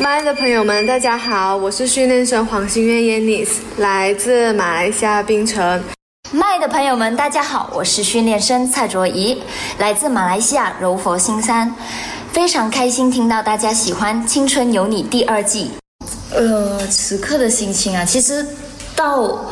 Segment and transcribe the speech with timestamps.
[0.00, 5.80] 麦的朋友们，大家好，我是训练生黄心月 Yannis，来自马来西亚槟城。
[6.32, 9.40] 麦的朋友们，大家好，我是训练生蔡卓怡，
[9.78, 11.72] 来自马来西亚柔佛新山。
[12.32, 15.70] 非常开心听到大家喜欢《青春有你》第二季。
[16.34, 18.44] 呃，此刻的心情啊，其实
[18.96, 19.46] 到，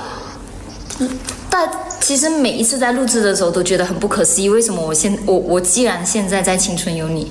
[1.48, 1.70] 但
[2.00, 7.26] 其实每一次在录制的时候都觉得很不可思议，为什么我现我我既然现在在《青春有你》。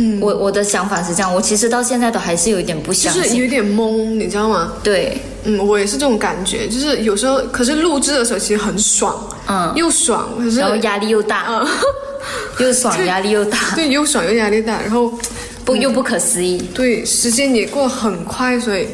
[0.00, 4.72] 嗯，我我的想法是这样，我其实到现在都还是有一点不相信，就是有点懵，你知道吗？
[4.80, 11.66] 对，嗯，我也是这种感觉，就是有时候，可是录制的时候其实很爽，嗯，又爽，可是然后压力又大，嗯，
[12.64, 15.12] 又爽压力又大， 对，又爽又压力大，然后
[15.64, 18.86] 不又不可思议，对，时间也过得很快，所以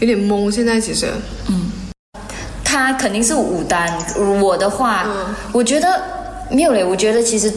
[0.00, 0.50] 有点懵。
[0.50, 1.08] 现在其实，
[1.48, 1.70] 嗯，
[2.64, 3.92] 他肯定是五单，
[4.40, 5.06] 我的话，
[5.52, 6.02] 我觉得
[6.50, 7.52] 没有嘞，我觉得其实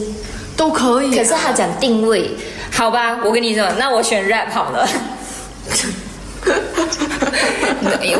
[0.54, 2.30] 都可以，可是他讲定位。
[2.72, 4.88] 好吧，我跟你说，那我选 rap 好了。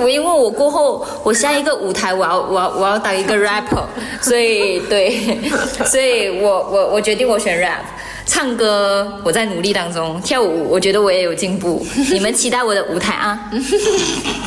[0.01, 3.83] 我 因为我过后，我下一个舞台，我要我要我要当一个 rapper，
[4.21, 5.41] 所以对，
[5.85, 7.83] 所以我我我决定我选 rap。
[8.25, 11.85] 唱歌我在努力当中，跳舞我觉得我也有进步。
[12.13, 13.51] 你们期待我的舞台啊！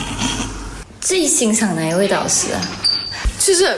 [1.01, 2.61] 最欣赏哪一位导师啊？
[3.37, 3.77] 就是。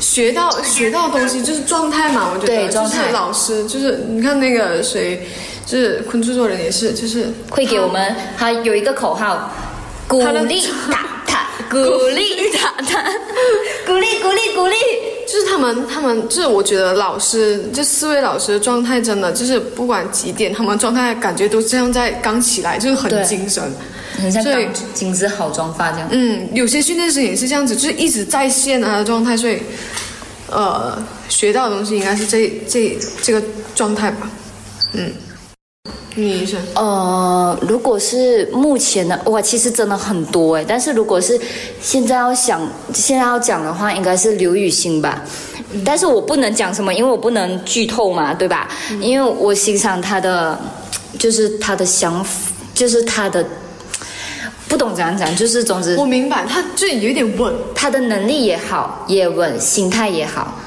[0.00, 5.26] 学到学到东西就是状态嘛，我觉得就是老师就是你看那个谁，
[5.68, 9.52] 就是昆制作人也是，就是会给我们他有一个口号，
[10.06, 11.76] 鼓励打他， 鼓
[12.08, 13.02] 励打他，
[13.84, 14.74] 鼓励鼓励鼓励，
[15.26, 23.62] 就是他们他们就是我觉得老师这四位老师的状态真的就是不管几点，他们状态感觉都像在刚起来，就是很精神，
[24.16, 26.08] 很像刚精致好妆发这样。
[26.10, 29.58] 嗯，有些训练师也是这样子，就是一直在线啊的状态，所以。
[30.50, 30.96] 呃，
[31.28, 33.42] 学到的东西应该是这这这个
[33.74, 34.30] 状态吧，
[34.94, 35.12] 嗯，
[36.20, 36.60] 女医生。
[36.74, 40.64] 呃，如果是目前的，哇，其实真的很多哎。
[40.66, 41.38] 但是如果是
[41.80, 42.60] 现在要想，
[42.92, 45.22] 现在要讲的话，应该是刘雨欣吧。
[45.84, 48.68] 但是我不能讲什么，因为我不能剧透嘛，对吧？
[49.00, 50.58] 因为我欣赏她的，
[51.18, 53.44] 就是她的想法，就是她的。
[54.68, 60.60] 不懂怎样讲，就是总之，我明白，他就有点稳，他的能力也好，也稳，心态也好，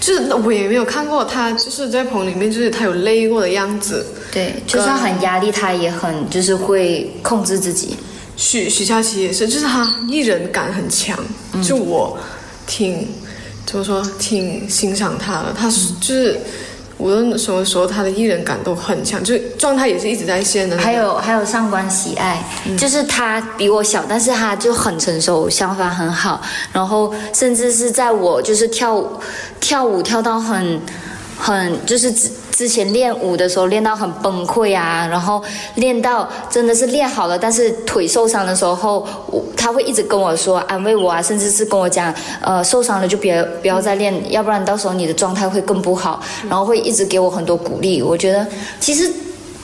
[0.00, 4.06] 就是我也没有看过他，就是在棚里面，就是他有累过的样子。
[4.32, 7.96] 对，就算很压力，他也很就是会控制自己。
[8.36, 11.18] 许许佳琪也是，就是他艺人感很强，
[11.62, 12.18] 就我
[12.66, 13.08] 挺
[13.66, 16.40] 怎么说，挺欣赏他的，他是就是。
[16.98, 20.76] 无论什么时候，他的艺人感都很强，就是状态也是一直在线的。
[20.76, 22.42] 还有还有上官喜爱，
[22.76, 26.42] 就是他比我小，但是他就很成熟，想法很好，
[26.72, 29.20] 然后甚至是在我就是跳舞
[29.60, 30.80] 跳舞跳到很
[31.38, 32.12] 很就是。
[32.12, 35.40] 之之前练舞的时候练到很崩溃啊，然后
[35.76, 48.02] 练到真的是练好了，但是腿受伤的时候，我他会一直跟我说安慰我啊，甚至是跟我讲，呃，受伤了就别不要再练，要不然到时候你的状态会更不好，然后会一直给我很多鼓励。
[48.02, 48.44] 我觉得
[48.80, 49.08] 其实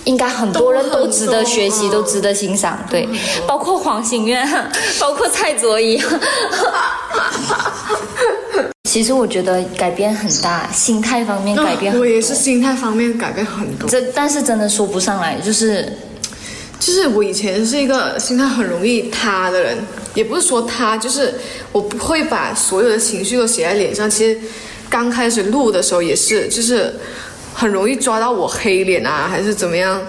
[0.05, 3.09] 应该很多人都值得学习，都值得欣赏，对，
[3.45, 4.49] 包括黄心愿，
[5.01, 6.01] 包括蔡卓宜。
[8.94, 11.99] 其实我觉得改变很大，心态方面改变。
[11.99, 13.88] 我也是心态方面改变很多。
[13.88, 15.99] 这但是真的说不上来，就是，
[16.78, 19.78] 就是我以前是一个心态很容易塌的人，
[20.15, 21.34] 也不是说塌，就是
[21.72, 24.09] 我不会把所有的情绪都写在脸上。
[24.09, 24.38] 其实
[24.88, 26.94] 刚开始录的时候也是，就是
[27.53, 30.00] 很容易抓到我黑脸啊，还是怎么样。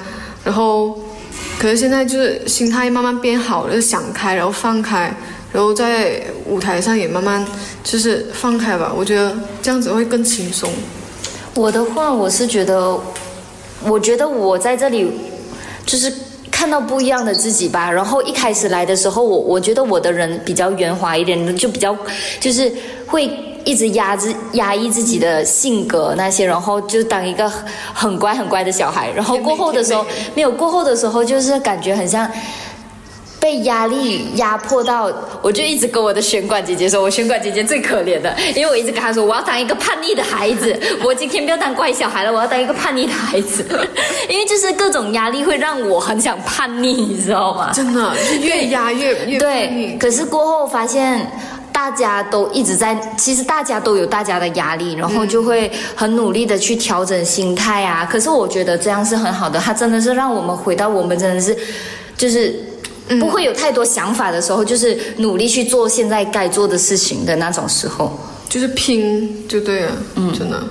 [0.44, 0.96] 然后，
[1.58, 5.12] 可是现在就是心态慢慢变好了，想开，然后放开。
[5.56, 7.44] 然后在舞台上也慢慢
[7.82, 10.70] 就是放开吧，我觉得这样子会更轻松。
[11.54, 13.00] 我的话，我是觉得，
[13.86, 15.10] 我觉得我在这里
[15.86, 16.14] 就是
[16.52, 17.90] 看到不一样的自己吧。
[17.90, 21.98] 然后一开始来的时候，我我觉得我的人比较圆滑一点，就比较
[22.42, 22.70] 就是
[23.08, 23.24] 会
[23.64, 27.50] 一直压制压抑自己的性格那些，然后就当一个
[27.94, 29.10] 很乖很乖的小孩。
[29.12, 30.06] 然后过后的时候，
[30.36, 32.30] 没有过后的时候，就是感觉很像。
[33.46, 35.08] 被压力压迫到，
[35.40, 40.76] 我就一直跟我的选管姐姐说，我选管姐姐最可怜的，因为我一直跟她说，我要当一个叛逆的孩子，
[41.06, 43.64] 我今天不要当乖小孩了，我要当一个叛逆的孩子，
[44.28, 47.72] 因为就是各种压力会让我很想叛逆，你知道吗？
[47.72, 49.96] 真的，越压越越对。
[50.00, 51.32] 可是过后发现，
[51.72, 58.10] 大家都一直在，其实大家都有大家的压力，然后就会很努力的去调整心态啊。
[58.12, 61.56] 可是我觉得这样是很好的，它真的是让我们回到我们真的是，
[62.18, 62.72] 就是。
[63.20, 68.18] 不会有太多想法的时候，就是努力去做现在该做的事情的那种时候，
[68.50, 70.64] 就是拼就对了，嗯，真的。